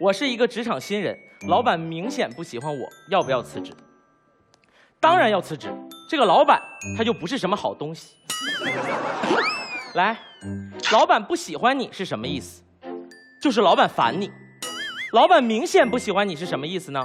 [0.00, 1.18] 我是一个职场新人，
[1.48, 3.72] 老板明显不喜欢我，要不要辞职？
[5.00, 5.72] 当然要辞职。
[6.08, 6.62] 这个老板
[6.96, 8.14] 他就不是什么好东西。
[9.94, 10.16] 来，
[10.92, 12.62] 老板不喜欢你是什么意思？
[13.42, 14.30] 就是老板烦你。
[15.12, 17.04] 老板明显不喜欢你是什么意思呢？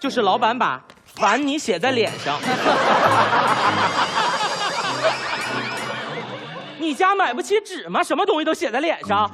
[0.00, 2.40] 就是老板把烦你写在脸上。
[6.78, 8.02] 你家买不起纸吗？
[8.02, 9.30] 什么东西都写在脸上。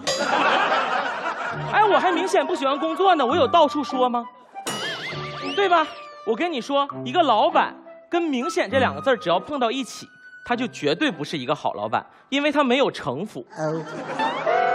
[1.73, 4.27] 哎，我还明显不喜欢工作呢，我有到处说吗？
[5.55, 5.87] 对吧？
[6.27, 7.75] 我跟你说，一个老板
[8.11, 10.07] 跟“明显”这两个字只要碰到一起，
[10.45, 13.47] 他就绝对不是一个好老板，因为他没有城府，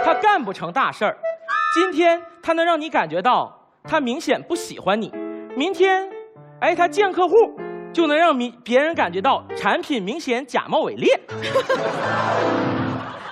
[0.04, 1.16] 他干不成大事儿。
[1.74, 5.12] 今天他能让你感觉到他明显不喜欢你，
[5.56, 6.08] 明天，
[6.60, 7.58] 哎，他见客户
[7.92, 11.20] 就能让明别人感觉到产品明显假冒伪劣。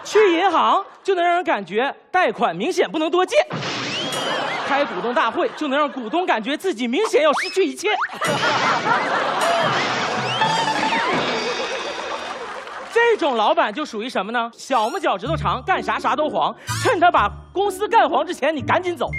[0.05, 3.37] 去银行就能让人感觉贷款明显不能多借，
[4.67, 7.89] 开股东大会就能让股东感觉自己明显要失去一切。
[12.93, 14.51] 这种老板就属于什么呢？
[14.55, 16.55] 小拇脚趾头长，干啥啥都黄。
[16.83, 19.11] 趁他把公司干黄之前，你赶紧走。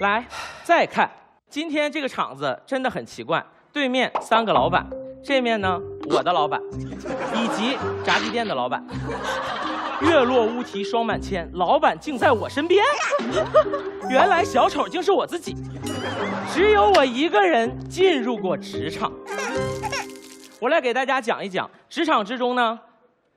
[0.00, 0.26] 来，
[0.62, 1.10] 再看
[1.48, 4.86] 今天这个场子真的很奇怪，对面三个老板。
[5.22, 6.60] 这面呢，我的老板，
[7.34, 8.84] 以及炸鸡店的老板，
[10.02, 12.84] 月落乌啼霜满天，老板竟在我身边。
[14.10, 15.56] 原来小丑竟是我自己，
[16.52, 19.12] 只有我一个人进入过职场。
[20.60, 22.78] 我来给大家讲一讲职场之中呢。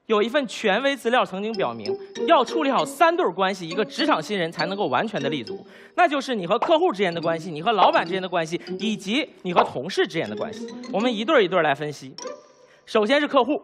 [0.05, 1.93] 有一份权威资料曾经表明，
[2.27, 5.67] 要处理好三对关系，一个职场新人才能够完全的立足。
[5.95, 10.65] 那就是你和客户之间的关系，你和老板之间的关系，以及你和同事之间的关系。
[10.93, 12.15] 我们一对一对来分析。
[12.87, 13.61] 首先是客户，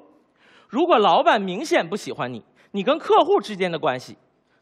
[0.68, 4.18] 如果老板明显不喜欢你，你跟客户之间的关系，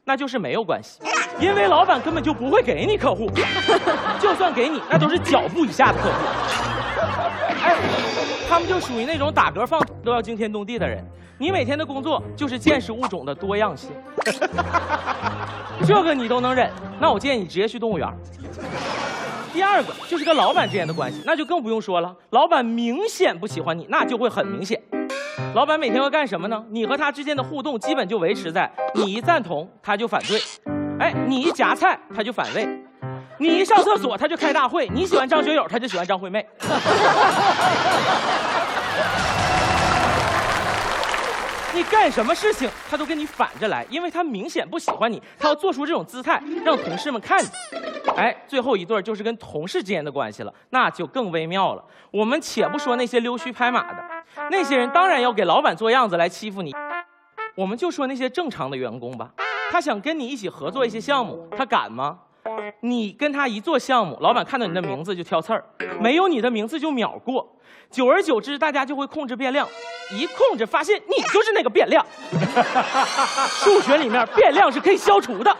[0.05, 0.99] 那就是没有关系，
[1.39, 3.27] 因为老板根本就不会给你客户，
[4.21, 6.15] 就算给你，那都是脚步以下的客户。
[7.63, 7.75] 哎，
[8.47, 11.03] 他们就属于那种打嗝放都要惊天动地的人。
[11.39, 13.89] 你每天的工作就是见识物种的多样性，
[15.87, 18.07] 这个你都能忍，那我建议你直接去动物园。
[19.53, 22.15] 第二个就是跟老板之间的关系，那就更不用说了。
[22.29, 24.81] 老板明显不喜欢你，那就会很明显。
[25.53, 26.63] 老板每天要干什么呢？
[26.69, 30.41] 你和他之间的互动基本就维持在你一赞同他就反对，
[30.99, 32.67] 哎，你一夹菜他就反胃，
[33.37, 36.45] 你一上厕所他就开大会，你喜欢张学友他就喜欢张惠妹。
[41.81, 47.49] 你干什么事情，他都跟你反着来，因为他明显不喜欢你，他要做出这种姿态，让同事们看见。
[48.15, 51.83] 哎，最后一对就是跟同事之间的关系了，那就更微妙了。
[52.11, 54.03] 我们且不说那些溜须拍马的，
[54.51, 56.71] 那些人当然要给老板做样子来欺负你。
[57.55, 59.31] 我们就说那些正常的员工吧，
[59.71, 62.19] 他想跟你一起合作一些项目，他敢吗？
[62.81, 65.63] 你跟他一做项目，老板看到你的名字就挑刺儿，
[65.99, 67.55] 没有你的名字就秒过。
[67.89, 69.67] 久而久之，大家就会控制变量，
[70.11, 72.05] 一控制发现你就是那个变量。
[73.47, 75.55] 数学里面变量是可以消除的。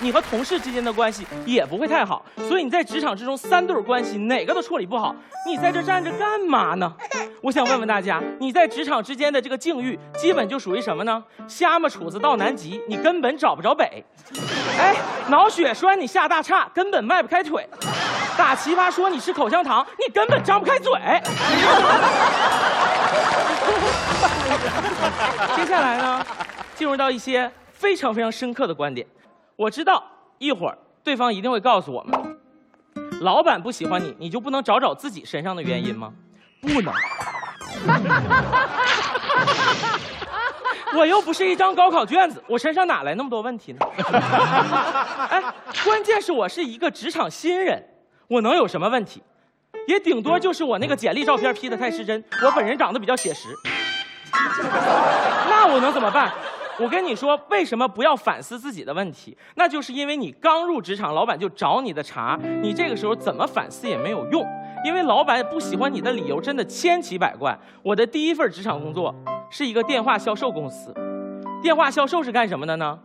[0.00, 5.14] 你和同事之间的关系也不会太好，所以你在职场之中三对关系哪个都处理不好，
[5.46, 6.92] 你在这站着干嘛呢？
[7.40, 11.22] 我想问问大家，你在职场之间的这个境遇，基本就属于什么呢？
[11.46, 14.04] 瞎么杵子到南极，你根本找不着北。
[14.78, 14.96] 哎，
[15.28, 17.66] 脑血栓你下大叉，根本迈不开腿。
[18.36, 20.92] 打奇葩说你吃口香糖，你根本张不开嘴。
[25.54, 26.26] 接下来呢，
[26.74, 29.06] 进入到一些非常非常深刻的观点。
[29.56, 30.04] 我知道
[30.38, 32.38] 一会儿对方一定会告诉我们，
[33.20, 36.12] 老板不喜欢你，你就不能找找自己身上的原因吗？
[36.60, 36.92] 不能。
[40.96, 43.80] 我又不是一张高考卷子，我身上哪来那么多问题呢？
[45.28, 45.42] 哎，
[45.84, 47.84] 关键是我是一个职场新人，
[48.28, 49.22] 我能有什么问题？
[49.86, 53.48] 也顶多就是我那个简历照片 P 的太失真，我本人长得比较写实。
[55.48, 56.32] 那我能怎么办？
[56.80, 59.38] 我跟你说，为什么不要反思自己的问题？
[59.54, 64.44] 那就是因为你刚入职场，老板就找你的茬，你这个时候怎么反思也没有用，
[64.84, 67.56] 因为老板不喜欢你的理由真的千奇百怪。
[67.82, 69.14] 我的第一份职场工作
[69.50, 70.92] 是一个电话销售公司，
[71.62, 72.98] 电话销售是干什么的呢？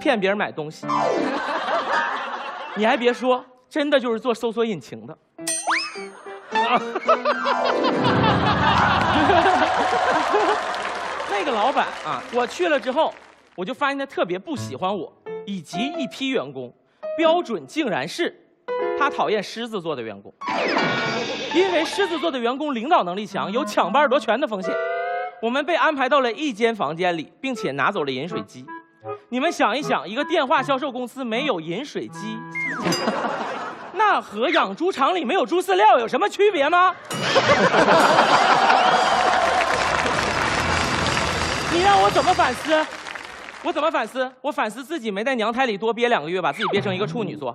[0.00, 0.86] 骗别人买东西。
[2.76, 5.18] 你还别说，真的就是做搜索引擎的。
[11.38, 13.12] 那个老板啊，我去了之后，
[13.54, 15.12] 我就发现他特别不喜欢我，
[15.44, 16.72] 以及一批员工，
[17.18, 18.34] 标准竟然是，
[18.98, 20.32] 他讨厌狮子座的员工，
[21.54, 24.74] 因为狮子座的员工领导能力强，有抢班夺权的风险。
[25.42, 28.64] 我们被安排到了一间房间里，并且拿走了饮水机。
[29.28, 32.38] 你们想一想，一个电话销售公司没有饮水机，
[33.92, 36.94] 那和养猪场里没有猪饲料有什么区别吗？
[41.86, 42.84] 让我怎么反思？
[43.62, 44.28] 我怎么反思？
[44.40, 47.54] 我反思自己没在娘胎里多憋两个月，把自己憋成一个处女座。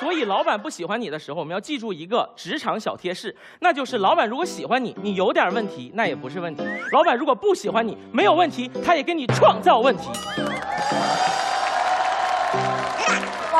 [0.00, 10.08] 所以，老板不喜欢你的时候，我们要记住一个职场小贴士，那就是老板如果喜欢你，你有点问题，那也不是问题；老板如果不喜欢你，没有问题，他也给你创造问题。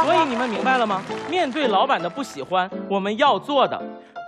[0.03, 1.03] 所以你们明白了吗？
[1.29, 3.79] 面对老板的不喜欢，我们要做的，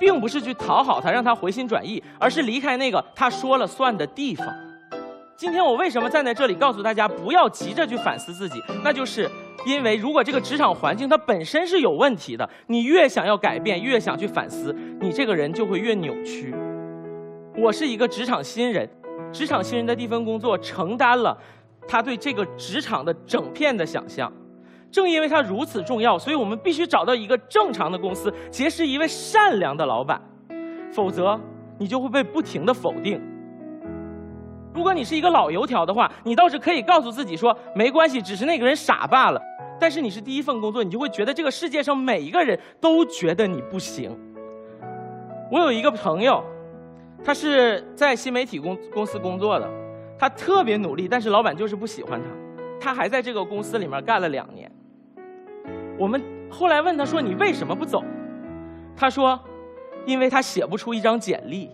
[0.01, 4.47] 并不是去讨好他，让他回心转意，而是离开那个他说了算的地方。
[5.37, 8.61] 今天我为什么站在这里告诉大家不要急着去反思自己？
[8.83, 9.31] 那就是
[9.65, 16.53] 因为如果这个职场环境它本身是有问题的，你越想要改变，越想去反思，你这个人就会越扭曲。
[17.57, 18.89] 我是一个职场新人，
[19.33, 21.37] 职场新人的第一份工作承担了
[21.87, 24.33] 他对这个职场的整片的想象。
[24.91, 30.21] 正因为他如此重要，所以我们必须找到一个正常的公司，结识一位善良的老板，
[30.93, 31.39] 否则
[31.79, 33.21] 你就会被不停的否定。
[34.75, 39.41] 如果你是一个老油条的话，你倒是可以告诉自己说没关系，只是那个人傻罢了。
[39.81, 44.17] 但是你是第一份工作，你就会觉得这个世界上每一个人都觉得你不行。
[45.51, 46.43] 我有一个朋友，
[47.25, 49.69] 他是在新媒体公公司工作的，
[50.19, 52.29] 他特别努力，但是老板就是不喜欢他。
[52.81, 54.71] 他还在这个公司里面干了两年。
[55.99, 58.03] 我们后来问他说：“你为什么不走？”
[58.97, 59.39] 他说
[60.07, 61.71] ：“因为他写不出一张简历。”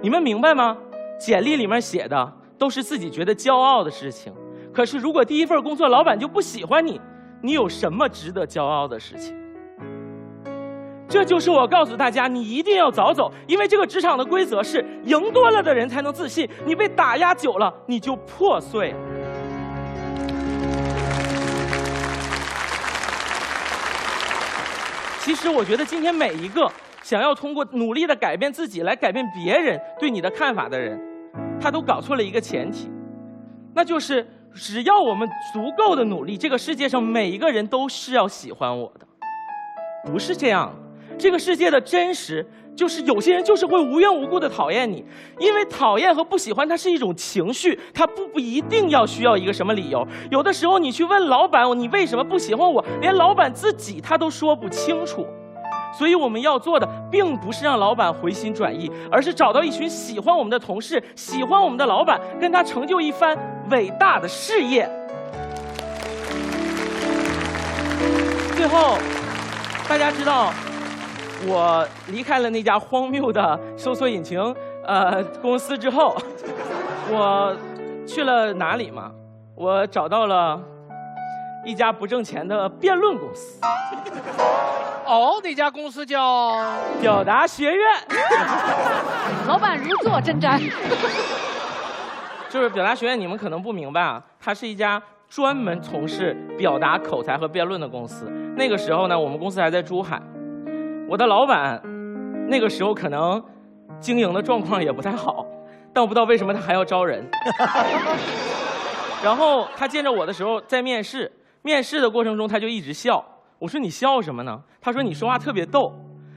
[0.00, 0.78] 你们明白吗？
[1.18, 4.32] 简历里面写的都是自己觉得骄傲的事情，
[4.72, 6.98] 可是如果第一份工作老板就不喜欢你，
[7.42, 9.36] 你有什么值得骄傲的事情？
[11.06, 18.94] 这就是我告诉大家，你一定要早走，因为这个职场的规则是赢多了的人才能自信，你被打压久了，你就破碎。
[25.20, 26.70] 其实我觉得今天每一个
[27.02, 30.98] 想要通过努力的改变自己来改变别人对你的看法的人。
[31.60, 32.90] 他都搞错了一个前提，
[33.74, 39.06] 那就是只要我们足够的努力，这个世界上每一个人都是要喜欢我的，
[40.10, 40.74] 不是这样。
[41.18, 42.48] 这个世界的真实
[42.80, 45.04] 就是有些人就是会无缘无故的讨厌你，
[45.38, 50.02] 因为讨厌和不喜欢它是一种情绪，它不不一定要需要一个什么理由。
[50.30, 55.26] 有的时候你去问老板你为什么不喜欢我，连老板自己他都说不清楚。
[55.92, 63.36] 所以我们要做的，并不是让老板回心转意，而是找到一群喜欢我们的同事，喜欢我们的老板，跟他成就一番
[63.68, 64.90] 伟大的事业。
[68.56, 68.96] 最后，
[69.86, 70.50] 大家知道
[71.46, 74.38] 我离开了那家荒谬的搜索引擎
[74.84, 76.16] 呃公司之后，
[77.10, 77.56] 我
[78.06, 79.10] 去了哪里嘛？
[79.54, 80.60] 我找到了
[81.64, 83.60] 一家不挣钱的辩论公司。
[85.06, 86.56] 哦，那家公司叫
[87.00, 87.86] 表达学院。
[89.48, 90.60] 老板如坐针毡。
[92.48, 98.30] 就是表达学院，你们可能不明白啊，它是一家专门从事表达口才和辩论的公司。
[98.56, 100.20] 那个时候呢，我们公司还在珠海，
[101.10, 101.82] 我的老板
[102.48, 103.42] 那个时候可能
[103.98, 105.44] 经营的状况也不太好，
[105.92, 107.28] 但我不知道为什么他还要招人。
[109.20, 111.30] 然后他见着我的时候在面试，
[111.62, 113.24] 面试的过程中他就一直笑。
[113.58, 114.56] 我说你笑什么呢？
[114.80, 115.92] 他说你说话特别逗，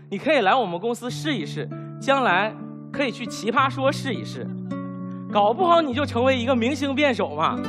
[0.09, 1.69] 你可以来我们公司试一试，
[2.01, 2.51] 将来
[2.91, 4.43] 可以去奇葩说试一试，
[5.31, 7.59] 搞不好你就成为一个明星辩手嘛。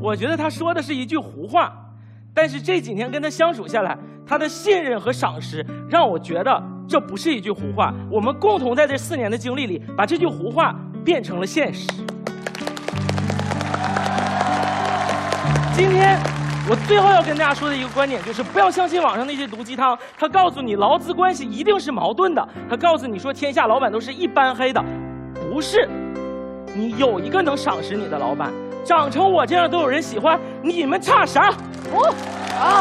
[0.00, 1.72] 我觉得他说的是一句胡话，
[2.34, 3.96] 但是这几年跟他相处下来，
[4.32, 7.92] 他的信任和赏识让我觉得这不是一句胡话。
[8.10, 10.74] 我们共同在这四年的经历里，把这句胡话
[11.04, 11.86] 变成了现实。
[15.76, 16.18] 今天。
[16.70, 19.98] 我最后要跟大家说的一个观点就是，不要相信网上那些毒鸡汤。
[20.16, 24.82] 他告诉你劳资关系一定是矛盾的，他告诉你说天下老板都是一般黑的，
[25.34, 25.86] 不是。
[26.74, 28.50] 你有一个能赏识你的老板，
[28.82, 31.50] 长成我这样都有人喜欢，你们差啥？
[31.92, 32.41] 哦。